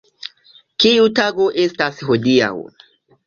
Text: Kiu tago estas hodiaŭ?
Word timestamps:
Kiu 0.85 1.03
tago 1.19 1.45
estas 1.65 2.01
hodiaŭ? 2.09 2.51